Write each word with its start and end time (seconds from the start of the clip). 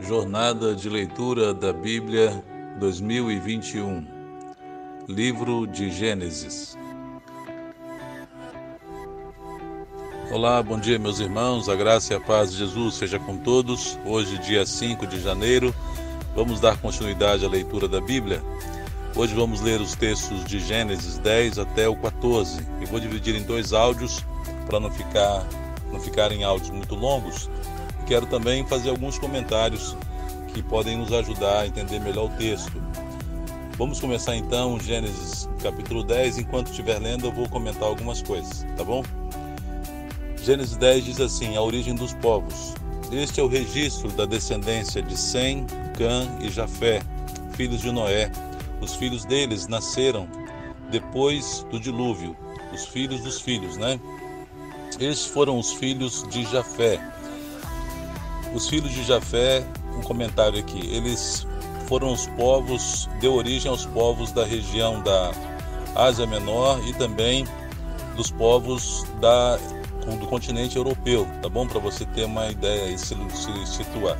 Jornada 0.00 0.74
de 0.74 0.88
Leitura 0.88 1.52
da 1.52 1.72
Bíblia 1.72 2.42
2021 2.78 4.06
Livro 5.06 5.66
de 5.66 5.90
Gênesis 5.90 6.76
Olá, 10.32 10.62
bom 10.62 10.78
dia, 10.78 10.98
meus 10.98 11.18
irmãos. 11.18 11.68
A 11.68 11.74
graça 11.74 12.12
e 12.12 12.16
a 12.16 12.20
paz 12.20 12.52
de 12.52 12.58
Jesus 12.58 12.94
seja 12.94 13.18
com 13.18 13.36
todos. 13.36 13.98
Hoje, 14.06 14.38
dia 14.38 14.64
5 14.64 15.06
de 15.06 15.20
janeiro, 15.20 15.74
vamos 16.36 16.60
dar 16.60 16.78
continuidade 16.78 17.44
à 17.44 17.48
leitura 17.48 17.88
da 17.88 18.00
Bíblia. 18.00 18.40
Hoje 19.14 19.34
vamos 19.34 19.60
ler 19.60 19.80
os 19.80 19.96
textos 19.96 20.44
de 20.44 20.60
Gênesis 20.60 21.18
10 21.18 21.58
até 21.58 21.88
o 21.88 21.96
14 21.96 22.64
e 22.80 22.86
vou 22.86 23.00
dividir 23.00 23.34
em 23.34 23.42
dois 23.42 23.72
áudios 23.72 24.24
para 24.66 24.78
não 24.78 24.90
ficar 24.90 25.44
não 25.92 25.98
ficarem 25.98 26.44
áudios 26.44 26.70
muito 26.70 26.94
longos 26.94 27.50
quero 28.10 28.26
também 28.26 28.66
fazer 28.66 28.90
alguns 28.90 29.20
comentários 29.20 29.96
que 30.52 30.60
podem 30.64 30.96
nos 30.96 31.12
ajudar 31.12 31.60
a 31.60 31.66
entender 31.68 32.00
melhor 32.00 32.24
o 32.24 32.36
texto. 32.36 32.72
Vamos 33.78 34.00
começar 34.00 34.34
então 34.34 34.80
Gênesis 34.80 35.48
capítulo 35.62 36.02
10. 36.02 36.38
Enquanto 36.38 36.70
estiver 36.70 36.98
lendo, 36.98 37.26
eu 37.26 37.32
vou 37.32 37.48
comentar 37.48 37.84
algumas 37.84 38.20
coisas, 38.20 38.66
tá 38.76 38.82
bom? 38.82 39.04
Gênesis 40.42 40.76
10 40.76 41.04
diz 41.04 41.20
assim: 41.20 41.56
A 41.56 41.62
origem 41.62 41.94
dos 41.94 42.12
povos. 42.14 42.74
Este 43.12 43.38
é 43.38 43.44
o 43.44 43.46
registro 43.46 44.10
da 44.10 44.26
descendência 44.26 45.00
de 45.00 45.16
Sem, 45.16 45.64
Cã 45.96 46.26
e 46.40 46.50
Jafé, 46.50 47.00
filhos 47.52 47.80
de 47.80 47.92
Noé. 47.92 48.28
Os 48.80 48.96
filhos 48.96 49.24
deles 49.24 49.68
nasceram 49.68 50.26
depois 50.90 51.64
do 51.70 51.78
dilúvio, 51.78 52.36
os 52.74 52.86
filhos 52.86 53.20
dos 53.20 53.40
filhos, 53.40 53.76
né? 53.76 54.00
Estes 54.98 55.26
foram 55.26 55.60
os 55.60 55.74
filhos 55.74 56.26
de 56.28 56.42
Jafé. 56.42 57.00
Os 58.54 58.68
filhos 58.68 58.92
de 58.92 59.04
Jafé, 59.04 59.64
um 59.96 60.02
comentário 60.02 60.58
aqui, 60.58 60.80
eles 60.92 61.46
foram 61.86 62.12
os 62.12 62.26
povos, 62.28 63.08
deu 63.20 63.34
origem 63.34 63.70
aos 63.70 63.86
povos 63.86 64.32
da 64.32 64.44
região 64.44 65.00
da 65.02 65.32
Ásia 65.94 66.26
Menor 66.26 66.80
e 66.86 66.92
também 66.94 67.46
dos 68.16 68.30
povos 68.30 69.04
da, 69.20 69.56
do 70.18 70.26
continente 70.26 70.76
europeu, 70.76 71.26
tá 71.42 71.48
bom? 71.48 71.66
Para 71.66 71.80
você 71.80 72.04
ter 72.04 72.24
uma 72.24 72.48
ideia 72.48 72.90
e 72.90 72.98
se, 72.98 73.14
se 73.34 73.66
situar. 73.66 74.16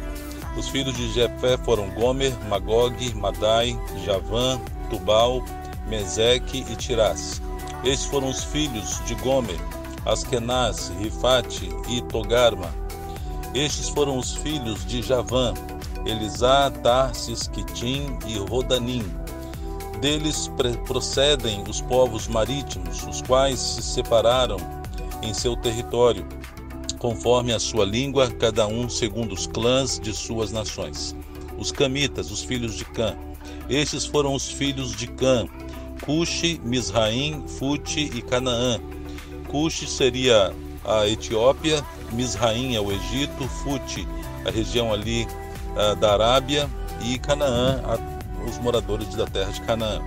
Os 0.56 0.68
filhos 0.68 0.96
de 0.96 1.12
Jefé 1.12 1.56
foram 1.58 1.88
Gomer, 1.90 2.32
Magog, 2.48 3.14
Madai, 3.14 3.78
Javã, 4.04 4.60
Tubal, 4.88 5.42
Meseque 5.86 6.64
e 6.68 6.76
Tirás. 6.76 7.40
Estes 7.84 8.06
foram 8.06 8.28
os 8.28 8.44
filhos 8.44 9.00
de 9.06 9.14
Gomer, 9.16 9.58
Askenaz, 10.04 10.92
Rifate 10.98 11.68
e 11.88 12.02
Togarma. 12.02 12.68
Estes 13.54 13.88
foram 13.88 14.16
os 14.16 14.34
filhos 14.34 14.86
de 14.86 15.02
Javã, 15.02 15.52
Elisá, 16.06 16.70
Tarsis, 16.82 17.48
Quitim 17.48 18.16
e 18.26 18.38
Rodanim. 18.38 19.04
Deles 20.00 20.50
procedem 20.86 21.62
os 21.68 21.80
povos 21.80 22.28
marítimos, 22.28 23.06
os 23.06 23.20
quais 23.22 23.58
se 23.58 23.82
separaram 23.82 24.56
em 25.22 25.34
seu 25.34 25.56
território, 25.56 26.26
conforme 26.98 27.52
a 27.52 27.58
sua 27.58 27.84
língua, 27.84 28.30
cada 28.30 28.66
um 28.66 28.88
segundo 28.88 29.32
os 29.32 29.46
clãs 29.46 29.98
de 29.98 30.14
suas 30.14 30.52
nações. 30.52 31.14
Os 31.58 31.70
camitas, 31.70 32.30
os 32.30 32.42
filhos 32.42 32.76
de 32.76 32.84
Cã. 32.86 33.16
Estes 33.68 34.06
foram 34.06 34.34
os 34.34 34.48
filhos 34.48 34.96
de 34.96 35.06
Cã: 35.06 35.46
Cuxi, 36.02 36.60
Misraim, 36.64 37.44
Fute 37.46 38.00
e 38.00 38.22
Canaã. 38.22 38.80
Cuxi 39.48 39.86
seria 39.86 40.54
a 40.84 41.06
Etiópia, 41.06 41.84
Misraim 42.12 42.74
é 42.74 42.80
o 42.80 42.90
Egito, 42.92 43.48
Fute, 43.48 44.06
a 44.46 44.50
região 44.50 44.92
ali 44.92 45.26
uh, 45.76 45.96
da 45.96 46.12
Arábia, 46.12 46.68
e 47.02 47.18
Canaã, 47.18 47.80
a, 47.84 48.48
os 48.48 48.58
moradores 48.58 49.14
da 49.14 49.26
terra 49.26 49.50
de 49.50 49.60
Canaã. 49.62 50.00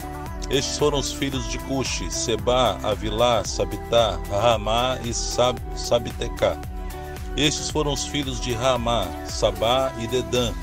Estes 0.50 0.78
foram 0.78 1.00
os 1.00 1.12
filhos 1.12 1.48
de 1.50 1.58
Cuxi, 1.60 2.12
Seba, 2.12 2.78
Avilá, 2.84 3.44
Sabitá, 3.44 4.20
Ramá 4.30 4.98
e 5.04 5.14
Sab. 5.14 5.58
Estes 7.36 7.70
foram 7.70 7.94
os 7.94 8.06
filhos 8.06 8.40
de 8.40 8.54
Ramá, 8.54 9.08
Sabá 9.26 9.92
e 10.00 10.08
Dedã. 10.08 10.54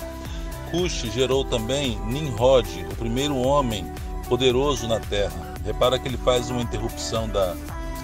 Cuxi 0.70 1.10
gerou 1.10 1.44
também 1.44 1.98
Nimrod, 2.06 2.69
o 2.92 2.97
primeiro 2.97 3.36
homem 3.36 3.91
poderoso 4.28 4.86
na 4.86 5.00
terra. 5.00 5.54
Repara 5.65 5.98
que 5.98 6.06
ele 6.06 6.19
faz 6.19 6.50
uma 6.50 6.62
interrupção 6.62 7.28
da 7.28 7.56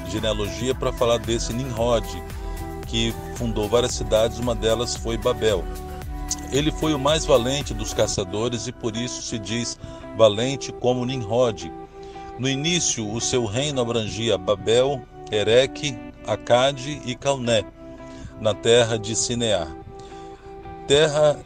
genealogia 0.09 0.75
para 0.75 0.93
falar 0.93 1.19
desse 1.19 1.53
Nimrod, 1.53 2.07
que 2.87 3.13
fundou 3.35 3.69
várias 3.69 3.93
cidades, 3.93 4.39
uma 4.39 4.55
delas 4.55 4.97
foi 4.97 5.17
Babel. 5.17 5.65
Ele 6.51 6.71
foi 6.71 6.95
o 6.95 6.99
mais 6.99 7.25
valente 7.25 7.75
dos 7.75 7.93
caçadores 7.93 8.67
e 8.67 8.73
por 8.73 8.97
isso 8.97 9.23
se 9.23 9.39
diz 9.39 9.79
valente 10.17 10.73
como 10.73 11.05
Nimrod. 11.05 11.71
No 12.39 12.49
início, 12.49 13.11
o 13.11 13.21
seu 13.21 13.45
reino 13.45 13.81
abrangia 13.81 14.39
Babel, 14.39 15.03
Ereque, 15.31 15.99
Acade 16.27 17.01
e 17.05 17.15
Calné, 17.15 17.65
na 18.41 18.55
terra 18.55 18.99
de 18.99 19.15
Sinear. 19.15 19.75
Terra 20.87 21.39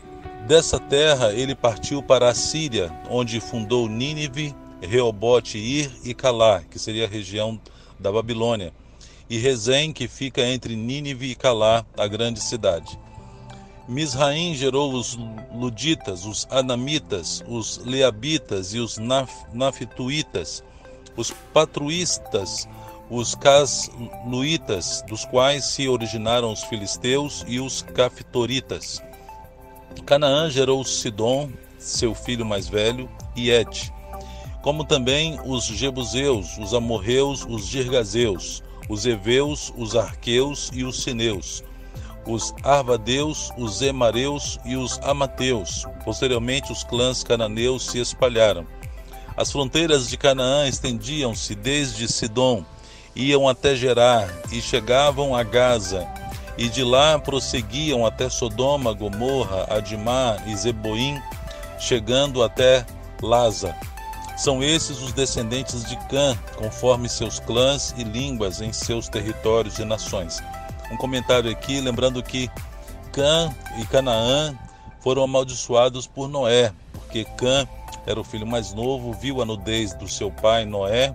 dessa 0.46 0.78
terra 0.78 1.32
ele 1.32 1.54
partiu 1.54 2.02
para 2.02 2.28
a 2.28 2.34
Síria, 2.34 2.92
onde 3.08 3.40
fundou 3.40 3.88
Nínive, 3.88 4.54
Reobote, 4.80 5.58
Ir 5.58 5.90
e 6.04 6.14
Calá, 6.14 6.62
que 6.70 6.78
seria 6.78 7.04
a 7.04 7.08
região 7.08 7.60
da 7.98 8.10
Babilônia 8.10 8.72
e 9.30 9.38
Rezém, 9.38 9.92
que 9.92 10.08
fica 10.08 10.44
entre 10.44 10.74
Nínive 10.74 11.30
e 11.30 11.34
Calá, 11.36 11.86
a 11.96 12.08
grande 12.08 12.40
cidade. 12.40 12.98
Misraim 13.88 14.54
gerou 14.54 14.92
os 14.92 15.16
Luditas, 15.54 16.26
os 16.26 16.48
Anamitas, 16.50 17.42
os 17.48 17.78
Leabitas 17.78 18.74
e 18.74 18.80
os 18.80 18.98
Naf 18.98 19.32
Naftuitas, 19.52 20.64
os 21.16 21.30
Patruístas, 21.52 22.68
os 23.08 23.36
Casluitas, 23.36 25.02
dos 25.08 25.24
quais 25.24 25.64
se 25.64 25.88
originaram 25.88 26.52
os 26.52 26.64
filisteus 26.64 27.44
e 27.46 27.60
os 27.60 27.82
Caftoritas. 27.82 29.00
Canaã 30.06 30.50
gerou 30.50 30.84
Sidom, 30.84 31.50
seu 31.78 32.14
filho 32.14 32.44
mais 32.44 32.68
velho, 32.68 33.08
e 33.36 33.50
Et, 33.50 33.92
como 34.62 34.84
também 34.84 35.38
os 35.44 35.64
Jebuseus, 35.64 36.58
os 36.58 36.74
Amorreus, 36.74 37.44
os 37.48 37.66
Girgazeus, 37.66 38.62
os 38.88 39.06
Eveus, 39.06 39.72
os 39.76 39.94
Arqueus 39.96 40.70
e 40.72 40.84
os 40.84 41.02
Sineus, 41.02 41.62
os 42.26 42.54
Arvadeus, 42.62 43.50
os 43.56 43.82
Emareus 43.82 44.58
e 44.64 44.76
os 44.76 44.98
Amateus. 45.02 45.86
Posteriormente, 46.04 46.72
os 46.72 46.84
clãs 46.84 47.22
cananeus 47.22 47.86
se 47.86 47.98
espalharam. 47.98 48.66
As 49.36 49.50
fronteiras 49.50 50.08
de 50.08 50.16
Canaã 50.16 50.68
estendiam-se 50.68 51.54
desde 51.54 52.06
Sidom, 52.06 52.64
iam 53.14 53.48
até 53.48 53.74
Gerar 53.74 54.28
e 54.52 54.60
chegavam 54.60 55.34
a 55.34 55.42
Gaza, 55.42 56.06
e 56.58 56.68
de 56.68 56.84
lá 56.84 57.18
prosseguiam 57.18 58.04
até 58.04 58.28
Sodoma, 58.28 58.92
Gomorra, 58.92 59.66
Adimá 59.70 60.36
e 60.46 60.54
Zeboim, 60.54 61.20
chegando 61.78 62.42
até 62.42 62.84
Laza. 63.22 63.74
São 64.40 64.62
esses 64.62 65.02
os 65.02 65.12
descendentes 65.12 65.84
de 65.84 65.98
Cã, 66.08 66.34
conforme 66.56 67.10
seus 67.10 67.38
clãs 67.38 67.94
e 67.98 68.02
línguas 68.02 68.62
em 68.62 68.72
seus 68.72 69.06
territórios 69.06 69.78
e 69.78 69.84
nações. 69.84 70.42
Um 70.90 70.96
comentário 70.96 71.50
aqui, 71.50 71.78
lembrando 71.78 72.22
que 72.22 72.50
Cã 73.12 73.54
e 73.78 73.84
Canaã 73.84 74.58
foram 75.00 75.24
amaldiçoados 75.24 76.06
por 76.06 76.26
Noé, 76.26 76.72
porque 76.94 77.26
Cã 77.36 77.68
era 78.06 78.18
o 78.18 78.24
filho 78.24 78.46
mais 78.46 78.72
novo, 78.72 79.12
viu 79.12 79.42
a 79.42 79.44
nudez 79.44 79.92
do 79.92 80.08
seu 80.08 80.30
pai 80.30 80.64
Noé, 80.64 81.14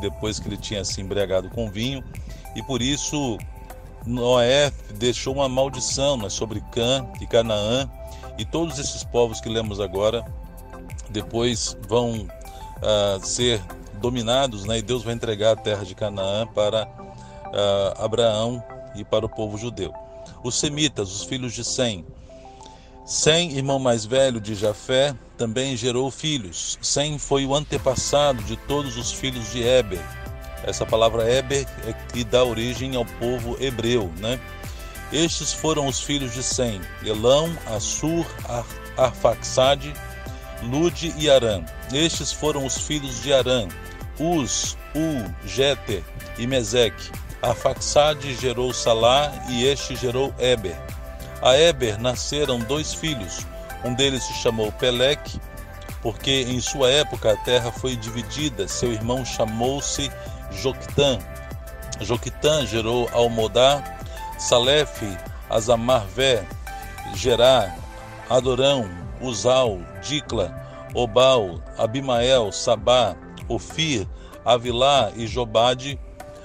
depois 0.00 0.40
que 0.40 0.48
ele 0.48 0.56
tinha 0.56 0.82
se 0.82 0.98
embriagado 1.02 1.50
com 1.50 1.70
vinho, 1.70 2.02
e 2.56 2.62
por 2.62 2.80
isso 2.80 3.36
Noé 4.06 4.72
deixou 4.94 5.34
uma 5.34 5.46
maldição 5.46 6.16
né, 6.16 6.30
sobre 6.30 6.62
Cã 6.72 7.06
e 7.20 7.26
Canaã, 7.26 7.86
e 8.38 8.46
todos 8.46 8.78
esses 8.78 9.04
povos 9.04 9.42
que 9.42 9.50
lemos 9.50 9.78
agora 9.78 10.24
depois 11.10 11.76
vão 11.86 12.26
uh, 12.82 13.24
ser 13.24 13.60
dominados, 13.94 14.64
né? 14.64 14.78
e 14.78 14.82
Deus 14.82 15.02
vai 15.02 15.14
entregar 15.14 15.52
a 15.52 15.56
terra 15.56 15.84
de 15.84 15.94
Canaã 15.94 16.46
para 16.46 16.86
uh, 16.86 18.04
Abraão 18.04 18.62
e 18.96 19.04
para 19.04 19.24
o 19.24 19.28
povo 19.28 19.56
judeu. 19.56 19.92
Os 20.42 20.58
semitas, 20.58 21.12
os 21.12 21.24
filhos 21.24 21.52
de 21.54 21.64
Sem. 21.64 22.04
Sem, 23.04 23.56
irmão 23.56 23.78
mais 23.78 24.04
velho 24.04 24.40
de 24.40 24.54
Jafé, 24.54 25.14
também 25.36 25.76
gerou 25.76 26.10
filhos. 26.10 26.78
Sem 26.80 27.18
foi 27.18 27.44
o 27.44 27.54
antepassado 27.54 28.42
de 28.44 28.56
todos 28.56 28.96
os 28.96 29.12
filhos 29.12 29.50
de 29.50 29.62
Eber. 29.62 30.02
Essa 30.64 30.86
palavra 30.86 31.28
Eber 31.28 31.66
é 31.86 31.92
que 31.92 32.22
dá 32.22 32.44
origem 32.44 32.94
ao 32.94 33.04
povo 33.04 33.56
hebreu, 33.60 34.12
né? 34.18 34.38
Estes 35.12 35.52
foram 35.52 35.88
os 35.88 36.00
filhos 36.00 36.32
de 36.32 36.42
Sem: 36.42 36.80
Elão, 37.04 37.50
Assur, 37.66 38.24
Ar 38.48 38.64
Arfaxade, 38.96 39.92
Lude 40.62 41.14
e 41.16 41.28
Arã. 41.30 41.64
Estes 41.92 42.32
foram 42.32 42.64
os 42.64 42.78
filhos 42.78 43.22
de 43.22 43.32
Arã, 43.32 43.68
Uz, 44.18 44.76
U, 44.94 45.46
Jeter 45.46 46.02
e 46.38 46.46
Meseque. 46.46 47.10
A 47.42 47.54
Faxade 47.54 48.34
gerou 48.34 48.72
Salá 48.72 49.32
e 49.48 49.64
este 49.64 49.96
gerou 49.96 50.32
Eber. 50.38 50.76
A 51.42 51.58
Eber 51.58 52.00
nasceram 52.00 52.60
dois 52.60 52.94
filhos, 52.94 53.44
Um 53.84 53.94
deles 53.94 54.22
se 54.22 54.32
chamou 54.34 54.70
Peleque, 54.70 55.40
porque 56.00 56.42
em 56.42 56.60
sua 56.60 56.88
época 56.88 57.32
a 57.32 57.36
terra 57.36 57.72
foi 57.72 57.96
dividida. 57.96 58.68
Seu 58.68 58.92
irmão 58.92 59.24
chamou-se 59.24 60.10
Joquitã. 60.52 61.18
Joquitã 62.00 62.64
gerou 62.64 63.08
Almodá, 63.12 63.82
Salef, 64.38 65.02
Azamarvé, 65.50 66.44
Gerá, 67.14 67.74
Adorão, 68.30 68.88
Uzal, 69.22 69.78
Dicla, 70.02 70.54
Obal, 70.94 71.62
Abimael, 71.78 72.52
Sabá, 72.52 73.16
Ofir, 73.48 74.06
Avilá 74.44 75.12
e 75.16 75.26
Jobade, 75.26 75.98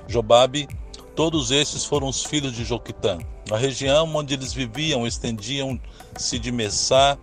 Jobabe, 0.08 0.68
todos 1.16 1.52
estes 1.52 1.84
foram 1.84 2.08
os 2.08 2.24
filhos 2.24 2.54
de 2.54 2.64
Joquitã. 2.64 3.18
A 3.52 3.58
região 3.58 4.14
onde 4.16 4.34
eles 4.34 4.54
viviam 4.54 5.08
estendiam-se 5.08 6.40
de 6.40 6.52
Messá 6.52 7.18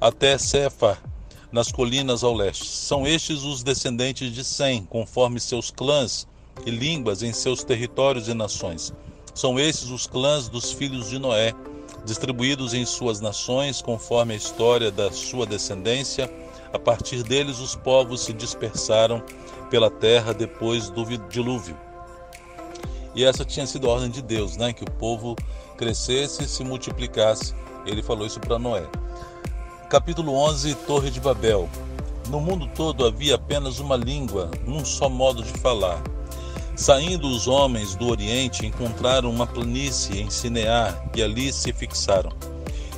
até 0.00 0.36
Cefar, 0.36 1.02
nas 1.50 1.72
colinas 1.72 2.22
ao 2.22 2.34
leste. 2.34 2.66
São 2.66 3.06
estes 3.06 3.42
os 3.42 3.62
descendentes 3.62 4.32
de 4.32 4.44
Sem, 4.44 4.84
conforme 4.84 5.40
seus 5.40 5.70
clãs 5.70 6.26
e 6.66 6.70
línguas 6.70 7.22
em 7.22 7.32
seus 7.32 7.64
territórios 7.64 8.28
e 8.28 8.34
nações. 8.34 8.92
São 9.34 9.58
esses 9.58 9.90
os 9.90 10.06
clãs 10.06 10.48
dos 10.48 10.72
filhos 10.72 11.08
de 11.08 11.18
Noé, 11.18 11.54
distribuídos 12.04 12.74
em 12.74 12.84
suas 12.84 13.20
nações, 13.20 13.82
conforme 13.82 14.34
a 14.34 14.36
história 14.36 14.90
da 14.90 15.12
sua 15.12 15.46
descendência. 15.46 16.30
A 16.72 16.78
partir 16.78 17.22
deles, 17.22 17.58
os 17.58 17.74
povos 17.74 18.22
se 18.22 18.32
dispersaram 18.32 19.22
pela 19.70 19.90
terra 19.90 20.32
depois 20.32 20.90
do 20.90 21.04
dilúvio. 21.28 21.76
E 23.14 23.24
essa 23.24 23.44
tinha 23.44 23.66
sido 23.66 23.88
a 23.88 23.94
ordem 23.94 24.10
de 24.10 24.22
Deus, 24.22 24.56
né? 24.56 24.72
que 24.72 24.84
o 24.84 24.90
povo 24.90 25.36
crescesse 25.76 26.44
e 26.44 26.48
se 26.48 26.62
multiplicasse. 26.62 27.54
Ele 27.84 28.02
falou 28.02 28.26
isso 28.26 28.38
para 28.38 28.58
Noé. 28.58 28.86
Capítulo 29.88 30.34
11 30.34 30.74
Torre 30.86 31.10
de 31.10 31.20
Babel. 31.20 31.68
No 32.28 32.40
mundo 32.40 32.68
todo 32.76 33.04
havia 33.04 33.34
apenas 33.34 33.80
uma 33.80 33.96
língua, 33.96 34.50
um 34.66 34.84
só 34.84 35.08
modo 35.08 35.42
de 35.42 35.52
falar. 35.58 36.00
Saindo 36.80 37.28
os 37.28 37.46
homens 37.46 37.94
do 37.94 38.08
Oriente, 38.08 38.64
encontraram 38.64 39.28
uma 39.28 39.46
planície 39.46 40.18
em 40.18 40.30
Sinear 40.30 41.10
e 41.14 41.22
ali 41.22 41.52
se 41.52 41.74
fixaram. 41.74 42.32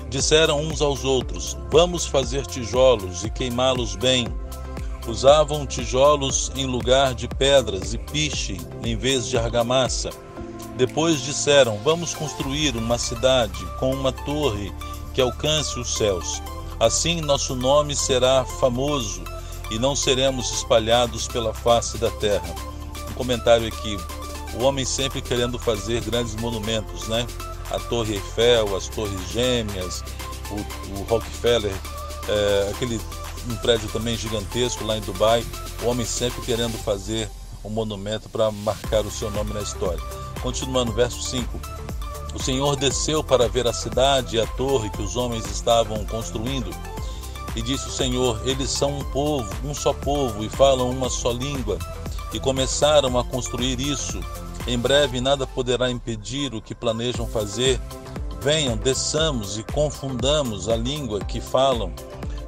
Disseram 0.08 0.61
uns 0.61 0.81
aos 0.81 1.02
outros: 1.02 1.58
Vamos 1.69 2.06
fazer 2.06 2.46
tijolos 2.46 3.25
e 3.25 3.29
queimá-los 3.29 3.96
bem. 3.96 4.29
Usavam 5.08 5.67
tijolos 5.67 6.52
em 6.55 6.64
lugar 6.64 7.12
de 7.12 7.26
pedras 7.26 7.93
e 7.93 7.99
piche 7.99 8.56
em 8.84 8.96
vez 8.96 9.26
de 9.26 9.37
argamassa. 9.37 10.11
Depois 10.76 11.20
disseram: 11.20 11.76
Vamos 11.79 12.14
construir 12.14 12.76
uma 12.76 12.99
cidade 12.99 13.67
com 13.81 13.93
uma 13.93 14.12
torre 14.12 14.73
que 15.12 15.20
alcance 15.20 15.76
os 15.81 15.96
céus. 15.96 16.40
Assim 16.79 17.20
nosso 17.20 17.56
nome 17.56 17.96
será 17.96 18.44
famoso 18.61 19.25
e 19.73 19.79
não 19.81 19.96
seremos 19.96 20.52
espalhados 20.52 21.26
pela 21.26 21.52
face 21.52 21.99
da 21.99 22.12
terra. 22.12 22.73
Comentário 23.12 23.66
aqui: 23.66 23.96
o 24.54 24.64
homem 24.64 24.84
sempre 24.84 25.20
querendo 25.20 25.58
fazer 25.58 26.00
grandes 26.02 26.34
monumentos, 26.36 27.08
né? 27.08 27.26
A 27.70 27.78
Torre 27.78 28.14
Eiffel, 28.14 28.76
as 28.76 28.88
Torres 28.88 29.30
Gêmeas, 29.30 30.04
o, 30.50 31.00
o 31.00 31.02
Rockefeller, 31.04 31.72
é, 32.28 32.70
aquele 32.70 33.00
um 33.48 33.56
prédio 33.56 33.88
também 33.88 34.16
gigantesco 34.16 34.84
lá 34.84 34.96
em 34.96 35.00
Dubai. 35.00 35.44
O 35.82 35.86
homem 35.86 36.06
sempre 36.06 36.40
querendo 36.42 36.76
fazer 36.78 37.28
um 37.64 37.70
monumento 37.70 38.28
para 38.28 38.50
marcar 38.50 39.04
o 39.04 39.10
seu 39.10 39.30
nome 39.30 39.52
na 39.52 39.60
história. 39.60 40.00
Continuando, 40.42 40.92
verso 40.92 41.22
5. 41.22 41.60
O 42.34 42.38
Senhor 42.38 42.76
desceu 42.76 43.22
para 43.22 43.48
ver 43.48 43.66
a 43.66 43.72
cidade 43.72 44.36
e 44.36 44.40
a 44.40 44.46
torre 44.46 44.90
que 44.90 45.02
os 45.02 45.16
homens 45.16 45.44
estavam 45.46 46.04
construindo. 46.06 46.70
E 47.54 47.60
disse 47.60 47.88
o 47.88 47.92
Senhor: 47.92 48.40
Eles 48.46 48.70
são 48.70 48.98
um 48.98 49.04
povo, 49.04 49.48
um 49.64 49.74
só 49.74 49.92
povo, 49.92 50.42
e 50.42 50.48
falam 50.48 50.90
uma 50.90 51.10
só 51.10 51.30
língua. 51.30 51.78
E 52.32 52.40
começaram 52.40 53.19
a 53.19 53.25
construir 53.25 53.81
isso. 53.81 54.20
Em 54.67 54.79
breve 54.79 55.20
nada 55.20 55.46
poderá 55.46 55.90
impedir 55.90 56.55
o 56.55 56.62
que 56.62 56.75
planejam 56.75 57.26
fazer. 57.26 57.81
Venham, 58.40 58.76
desçamos 58.76 59.58
e 59.58 59.62
confundamos 59.62 60.69
a 60.69 60.76
língua 60.76 61.20
que 61.20 61.40
falam, 61.40 61.93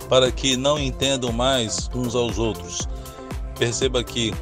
para 0.08 0.30
que 0.32 0.56
não 0.56 0.78
entendam 0.78 1.32
mais 1.32 1.88
uns 1.94 2.14
aos 2.14 2.38
outros. 2.38 2.88
Perceba 3.58 4.02
que 4.02 4.34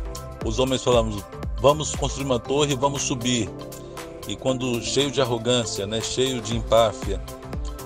os 0.45 0.59
homens 0.59 0.83
falamos: 0.83 1.23
vamos 1.61 1.95
construir 1.95 2.27
uma 2.27 2.39
torre 2.39 2.75
vamos 2.75 3.03
subir 3.03 3.51
e 4.29 4.37
quando 4.37 4.81
cheio 4.81 5.11
de 5.11 5.21
arrogância, 5.21 5.87
né, 5.87 6.01
cheio 6.01 6.41
de 6.41 6.57
empáfia, 6.57 7.21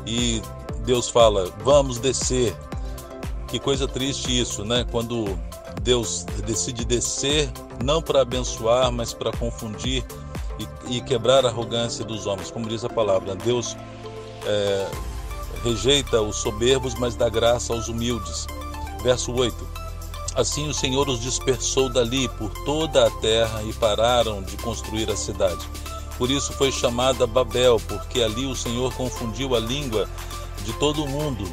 e 0.07 0.43
Deus 0.85 1.09
fala: 1.09 1.51
"Vamos 1.65 1.99
descer". 1.99 2.55
Que 3.49 3.59
coisa 3.59 3.87
triste 3.87 4.39
isso, 4.39 4.65
né? 4.65 4.85
Quando 4.91 5.39
Deus 5.87 6.27
decide 6.45 6.85
descer 6.85 7.49
não 7.83 8.03
para 8.03 8.23
abençoar, 8.23 8.91
mas 8.91 9.15
para 9.15 9.31
confundir 9.31 10.05
e, 10.59 10.97
e, 10.97 11.01
quebrar 11.01 11.47
a 11.47 11.49
arrogância 11.49 12.05
dos 12.05 12.27
homens, 12.27 12.51
como 12.51 12.69
diz 12.69 12.85
a 12.85 12.89
palavra. 12.89 13.37
Deus 13.37 13.77
é, 14.45 14.91
rejeita 15.63 16.21
os 16.21 16.39
soberbos, 16.39 16.97
mas 16.97 17.15
dá 17.15 17.29
graça 17.29 17.73
aos 17.73 17.87
humildes. 17.87 18.49
Verso 19.01 19.33
8. 19.33 19.55
Assim 20.35 20.69
o 20.69 20.75
Senhor 20.75 21.09
os 21.09 21.21
dispersou 21.21 21.89
dali 21.89 22.29
por 22.31 22.51
toda 22.65 23.07
a 23.07 23.11
terra 23.21 23.63
e 23.63 23.73
pararam 23.75 24.43
de 24.43 24.57
construir 24.57 25.09
a 25.09 25.17
cidade. 25.17 25.65
Por 26.19 26.33
isso 26.33 26.53
foi 26.55 26.73
chamada 26.73 27.29
Babel, 27.29 27.81
porque 27.87 28.23
ali 28.23 28.45
o 28.45 28.57
Senhor 28.57 28.93
confundiu 28.95 29.55
a 29.55 29.61
língua 29.61 30.09
de 30.65 30.73
todo 30.75 31.05
o 31.05 31.09
mundo. 31.09 31.45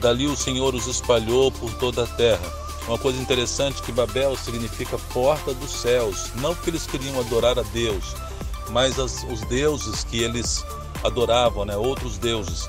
Dali 0.00 0.26
o 0.26 0.36
Senhor 0.36 0.74
os 0.74 0.86
espalhou 0.86 1.52
por 1.52 1.70
toda 1.74 2.04
a 2.04 2.06
terra. 2.06 2.62
Uma 2.86 2.98
coisa 2.98 3.20
interessante 3.20 3.82
que 3.82 3.92
Babel 3.92 4.36
significa 4.36 4.98
porta 5.12 5.54
dos 5.54 5.70
céus, 5.70 6.30
não 6.36 6.54
porque 6.54 6.70
eles 6.70 6.86
queriam 6.86 7.18
adorar 7.20 7.58
a 7.58 7.62
Deus, 7.62 8.14
mas 8.70 8.98
as, 8.98 9.22
os 9.24 9.40
deuses 9.42 10.04
que 10.04 10.22
eles 10.22 10.64
adoravam, 11.04 11.64
né? 11.64 11.76
outros 11.76 12.18
deuses. 12.18 12.68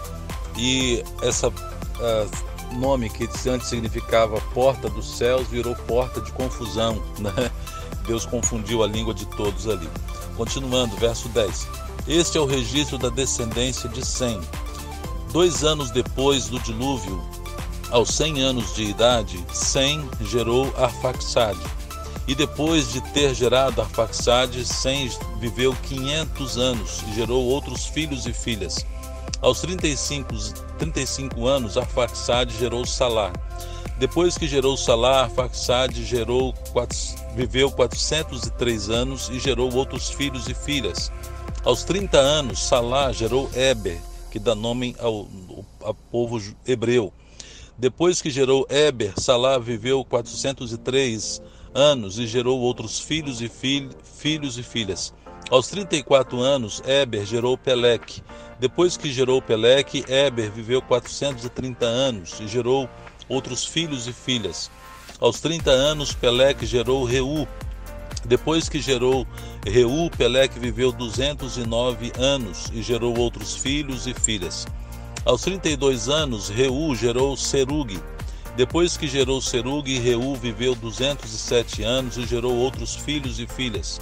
E 0.56 1.04
essa 1.22 1.50
uh, 1.50 2.76
nome 2.76 3.10
que 3.10 3.28
antes 3.50 3.68
significava 3.68 4.40
porta 4.54 4.90
dos 4.90 5.18
céus 5.18 5.48
virou 5.48 5.76
porta 5.76 6.22
de 6.22 6.32
confusão, 6.32 7.02
né? 7.20 7.52
Deus 8.06 8.26
confundiu 8.26 8.84
a 8.84 8.88
língua 8.88 9.14
de 9.14 9.26
todos 9.26 9.68
ali. 9.68 9.90
Continuando, 10.36 10.96
verso 10.98 11.30
10. 11.30 11.68
Este 12.08 12.38
é 12.38 12.42
o 12.42 12.46
registro 12.46 12.98
da 12.98 13.10
descendência 13.10 13.88
de 13.88 14.06
Sem. 14.06 14.42
Dois 15.32 15.64
anos 15.64 15.90
depois 15.90 16.48
do 16.48 16.60
dilúvio, 16.60 17.22
aos 17.94 18.10
cem 18.10 18.42
anos 18.42 18.74
de 18.74 18.86
idade, 18.86 19.46
Sem 19.54 20.04
gerou 20.20 20.74
Arfaxade. 20.76 21.60
E 22.28 22.34
depois 22.34 22.92
de 22.92 23.00
ter 23.12 23.36
gerado 23.36 23.82
Arfaxade, 23.82 24.66
Sem 24.66 25.12
viveu 25.40 25.76
500 25.84 26.58
anos 26.58 27.04
e 27.08 27.14
gerou 27.14 27.46
outros 27.46 27.86
filhos 27.86 28.26
e 28.26 28.34
filhas. 28.34 28.84
Aos 29.42 29.62
35, 29.62 30.34
35 30.80 31.46
anos, 31.46 31.78
Arfaxade 31.78 32.58
gerou 32.58 32.84
Salá. 32.84 33.32
Depois 34.00 34.40
que 34.40 34.48
gerou 34.48 34.76
Salá, 34.76 35.26
Arfaxade 35.26 36.04
gerou 36.04 36.52
viveu 37.36 37.70
403 37.70 38.90
anos 38.90 39.30
e 39.30 39.40
gerou 39.40 39.72
outros 39.72 40.10
filhos 40.10 40.48
e 40.48 40.56
filhas. 40.56 41.12
Aos 41.64 41.84
30 41.84 42.18
anos, 42.18 42.60
Salá 42.64 43.12
gerou 43.12 43.52
Eber, 43.54 44.02
que 44.32 44.40
dá 44.40 44.56
nome 44.56 44.96
ao, 45.00 45.28
ao 45.84 45.94
povo 45.94 46.42
hebreu. 46.66 47.14
Depois 47.78 48.22
que 48.22 48.30
gerou 48.30 48.68
Eber, 48.70 49.14
Salá 49.18 49.58
viveu 49.58 50.06
403 50.06 51.42
anos 51.74 52.20
e 52.20 52.28
gerou 52.28 52.60
outros 52.60 53.00
filhos 53.00 53.42
e 53.42 53.50
filh, 53.50 53.90
filhos 54.04 54.60
e 54.60 54.64
filhas. 54.64 55.12
Aos 55.50 55.68
34 55.70 56.40
anos, 56.40 56.84
Eber 56.86 57.26
gerou 57.26 57.58
Peleque. 57.58 58.22
Depois 58.60 58.96
que 58.96 59.12
gerou 59.12 59.42
Peleque, 59.42 60.06
Eber 60.08 60.52
viveu 60.52 60.84
430 60.84 61.86
anos 61.86 62.40
e 62.40 62.48
gerou 62.48 62.88
outros 63.28 63.66
filhos 63.66 64.08
e 64.08 64.14
filhas. 64.14 64.70
Aos 65.20 65.40
30 65.42 65.72
anos, 65.72 66.14
Peleque 66.14 66.68
gerou 66.68 67.04
Reu. 67.04 67.48
Depois 68.24 68.70
que 68.70 68.80
gerou 68.80 69.28
Reu, 69.66 70.12
Peleque 70.16 70.60
viveu 70.60 70.92
209 70.92 72.14
anos 72.20 72.72
e 72.72 72.84
gerou 72.84 73.18
outros 73.18 73.56
filhos 73.56 74.06
e 74.06 74.14
filhas. 74.14 74.68
Aos 75.26 75.42
32 75.44 76.10
anos, 76.10 76.50
Reu 76.50 76.94
gerou 76.94 77.38
Serug. 77.38 77.98
Depois 78.58 78.98
que 78.98 79.08
gerou 79.08 79.40
Serug, 79.42 79.98
Reu 79.98 80.36
viveu 80.36 80.76
207 80.76 81.82
anos 81.82 82.18
e 82.18 82.26
gerou 82.26 82.54
outros 82.58 82.94
filhos 82.94 83.40
e 83.40 83.48
filhas. 83.48 84.02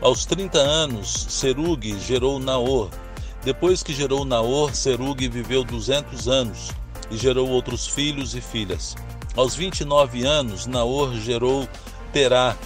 Aos 0.00 0.24
30 0.24 0.58
anos, 0.58 1.26
Serug 1.30 1.98
gerou 1.98 2.38
Naor. 2.38 2.90
Depois 3.44 3.82
que 3.82 3.92
gerou 3.92 4.24
Naor, 4.24 4.72
Serug 4.72 5.28
viveu 5.28 5.64
200 5.64 6.28
anos 6.28 6.70
e 7.10 7.16
gerou 7.16 7.48
outros 7.48 7.88
filhos 7.88 8.36
e 8.36 8.40
filhas. 8.40 8.94
Aos 9.36 9.56
29 9.56 10.24
anos, 10.24 10.66
Naor 10.66 11.12
gerou 11.16 11.68
Terá. 12.12 12.56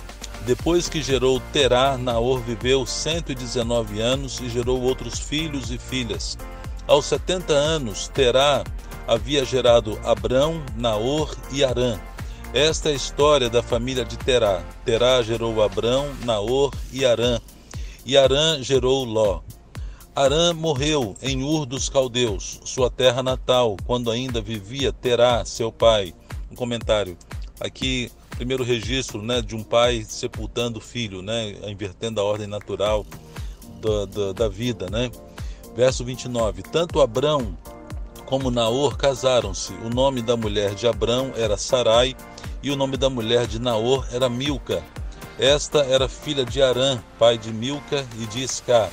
Depois 0.45 0.87
que 0.87 1.01
gerou 1.01 1.41
Terá, 1.51 1.97
Naor 1.97 2.41
viveu 2.41 2.85
119 2.85 4.03
anos 4.03 4.39
e 4.41 4.51
gerou 4.51 4.83
outros 4.83 5.19
filhos 5.19 5.71
e 5.71 5.79
filhas. 5.79 6.37
Aos 6.87 7.07
70 7.07 7.53
anos, 7.53 8.07
Terá 8.07 8.63
havia 9.09 9.45
gerado 9.45 9.99
Abrão, 10.05 10.63
Naor 10.77 11.37
e 11.53 11.65
Arã. 11.65 11.99
Esta 12.55 12.91
é 12.91 12.93
a 12.93 12.97
história 12.97 13.51
da 13.51 13.61
família 13.61 14.05
de 14.05 14.17
Terá. 14.17 14.63
Terá 14.85 15.21
gerou 15.21 15.61
Abrão, 15.61 16.15
Naor 16.25 16.73
e 16.93 17.05
Arã. 17.05 17.41
E 18.05 18.17
Arã 18.17 18.63
gerou 18.63 19.05
Ló. 19.05 19.41
Arã 20.15 20.53
morreu 20.55 21.17
em 21.21 21.43
Ur 21.43 21.67
dos 21.67 21.89
Caldeus, 21.89 22.61
sua 22.65 22.89
terra 22.89 23.21
natal, 23.21 23.77
quando 23.85 24.09
ainda 24.09 24.41
vivia 24.41 24.93
Terá, 24.93 25.45
seu 25.45 25.73
pai. 25.73 26.15
Um 26.53 26.55
comentário. 26.55 27.19
Aqui, 27.59 28.13
primeiro 28.31 28.63
registro 28.63 29.21
né, 29.21 29.43
de 29.43 29.57
um 29.57 29.63
pai 29.65 30.07
sepultando 30.09 30.79
o 30.79 30.83
filho, 30.83 31.21
né, 31.21 31.57
invertendo 31.67 32.21
a 32.21 32.25
ordem 32.25 32.47
natural 32.47 33.05
da, 33.81 34.05
da, 34.05 34.33
da 34.33 34.49
vida. 34.49 34.89
Né? 34.89 35.11
Verso 35.77 36.05
29. 36.05 36.63
Tanto 36.63 37.01
Abrão 37.01 37.57
como 38.25 38.51
Naor 38.51 38.97
casaram-se. 38.97 39.73
O 39.85 39.91
nome 39.91 40.23
da 40.23 40.37
mulher 40.37 40.75
de 40.75 40.87
Abrão 40.87 41.33
era 41.37 41.57
Sarai 41.57 42.17
e 42.63 42.71
o 42.71 42.77
nome 42.77 42.97
da 42.97 43.11
mulher 43.11 43.47
de 43.47 43.61
Naor 43.61 44.07
era 44.11 44.29
Milca. 44.29 44.83
Esta 45.39 45.81
era 45.81 46.09
filha 46.09 46.45
de 46.45 46.63
Arã, 46.63 46.99
pai 47.19 47.37
de 47.37 47.53
Milca 47.53 48.07
e 48.19 48.27
de 48.27 48.43
Iscar. 48.43 48.91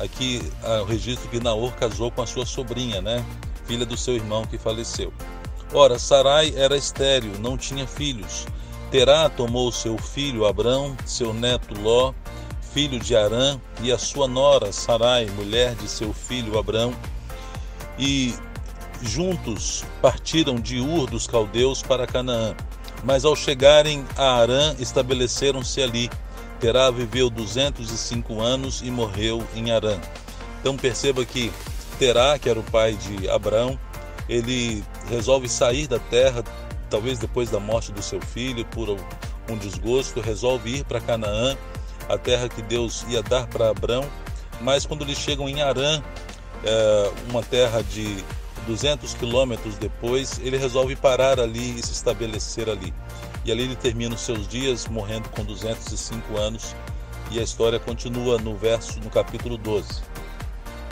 Aqui 0.00 0.42
o 0.82 0.84
registro 0.84 1.28
que 1.28 1.38
Naor 1.38 1.72
casou 1.74 2.10
com 2.10 2.22
a 2.22 2.26
sua 2.26 2.46
sobrinha, 2.46 3.00
né? 3.02 3.24
Filha 3.66 3.84
do 3.84 3.96
seu 3.96 4.14
irmão 4.14 4.44
que 4.46 4.56
faleceu. 4.56 5.12
Ora, 5.74 5.98
Sarai 5.98 6.54
era 6.56 6.76
estéril, 6.76 7.32
não 7.40 7.58
tinha 7.58 7.86
filhos. 7.86 8.46
Terá 8.90 9.28
tomou 9.28 9.70
seu 9.72 9.98
filho 9.98 10.46
Abrão, 10.46 10.96
seu 11.04 11.34
neto 11.34 11.78
Ló, 11.80 12.14
filho 12.76 13.00
de 13.00 13.16
Arã, 13.16 13.58
e 13.80 13.90
a 13.90 13.96
sua 13.96 14.28
nora 14.28 14.70
Sarai, 14.70 15.24
mulher 15.34 15.74
de 15.76 15.88
seu 15.88 16.12
filho 16.12 16.58
Abrão, 16.58 16.94
e 17.98 18.34
juntos 19.00 19.82
partiram 20.02 20.56
de 20.56 20.78
Ur 20.78 21.08
dos 21.08 21.26
caldeus 21.26 21.80
para 21.80 22.06
Canaã. 22.06 22.54
Mas 23.02 23.24
ao 23.24 23.34
chegarem 23.34 24.04
a 24.14 24.34
Arã, 24.34 24.76
estabeleceram-se 24.78 25.80
ali. 25.80 26.10
Terá 26.60 26.90
viveu 26.90 27.30
205 27.30 28.42
anos 28.42 28.82
e 28.82 28.90
morreu 28.90 29.42
em 29.54 29.70
Arã. 29.70 29.98
Então 30.60 30.76
perceba 30.76 31.24
que 31.24 31.50
Terá, 31.98 32.38
que 32.38 32.46
era 32.46 32.60
o 32.60 32.64
pai 32.64 32.92
de 32.92 33.26
Abraão, 33.30 33.78
ele 34.28 34.84
resolve 35.08 35.48
sair 35.48 35.86
da 35.86 35.98
terra, 35.98 36.44
talvez 36.90 37.18
depois 37.18 37.48
da 37.48 37.58
morte 37.58 37.90
do 37.90 38.02
seu 38.02 38.20
filho, 38.20 38.66
por 38.66 38.90
um 39.48 39.56
desgosto, 39.56 40.20
resolve 40.20 40.80
ir 40.80 40.84
para 40.84 41.00
Canaã, 41.00 41.56
a 42.08 42.18
terra 42.18 42.48
que 42.48 42.62
Deus 42.62 43.04
ia 43.08 43.22
dar 43.22 43.46
para 43.46 43.70
Abraão. 43.70 44.08
Mas 44.60 44.86
quando 44.86 45.02
eles 45.02 45.18
chegam 45.18 45.48
em 45.48 45.62
Arã, 45.62 46.02
é, 46.64 47.12
uma 47.28 47.42
terra 47.42 47.82
de 47.82 48.24
200 48.66 49.14
quilômetros 49.14 49.76
depois, 49.76 50.40
ele 50.42 50.56
resolve 50.56 50.96
parar 50.96 51.38
ali 51.38 51.78
e 51.78 51.82
se 51.82 51.92
estabelecer 51.92 52.68
ali. 52.68 52.92
E 53.44 53.52
ali 53.52 53.62
ele 53.62 53.76
termina 53.76 54.14
os 54.14 54.22
seus 54.22 54.48
dias 54.48 54.86
morrendo 54.88 55.28
com 55.28 55.44
205 55.44 56.36
anos. 56.36 56.74
E 57.30 57.38
a 57.38 57.42
história 57.42 57.78
continua 57.78 58.38
no 58.38 58.56
verso 58.56 58.98
no 59.00 59.10
capítulo 59.10 59.56
12. 59.56 60.02